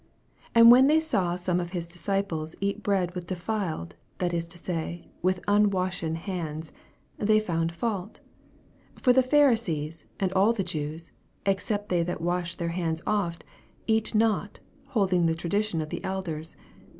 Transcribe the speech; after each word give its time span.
2 0.55 0.59
And 0.61 0.71
when 0.71 0.87
they 0.87 0.99
saw 0.99 1.35
some 1.35 1.59
of 1.59 1.73
his 1.73 1.87
disciples 1.87 2.55
eat 2.59 2.81
bread 2.81 3.13
with 3.13 3.27
defiled, 3.27 3.93
that 4.17 4.33
is 4.33 4.47
to 4.47 4.57
say, 4.57 5.05
with 5.21 5.45
unwashen 5.47 6.15
hands, 6.15 6.71
they 7.19 7.39
found 7.39 7.71
fault. 7.71 8.19
3 8.95 9.01
For 9.03 9.13
the 9.13 9.21
Pharisees, 9.21 10.07
and 10.19 10.33
all 10.33 10.53
the 10.53 10.63
Jews, 10.63 11.11
except 11.45 11.89
they 11.89 12.03
wash' 12.19 12.55
their 12.55 12.69
bands 12.69 13.03
oft, 13.05 13.43
eat 13.85 14.15
not, 14.15 14.59
holding 14.87 15.27
the 15.27 15.35
tradition 15.35 15.81
of 15.83 15.89
the 15.91 16.03
elders. 16.03 16.55